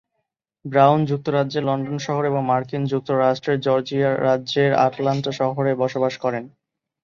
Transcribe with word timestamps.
Brown 0.65 0.99
যুক্তরাজ্যের 1.05 1.63
London 1.63 1.97
শহর 1.99 2.23
এবং 2.25 2.41
মার্কিন 2.45 2.83
যুক্তরাষ্ট্রের 2.91 3.57
জর্জিয়া 3.59 4.09
রাজ্যের 4.25 4.71
আটলান্টা 4.85 5.31
শহরে 5.39 5.71
বসবাস 5.81 6.13
করেন। 6.23 6.43